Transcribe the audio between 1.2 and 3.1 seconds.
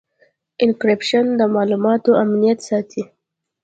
د معلوماتو امنیت ساتي.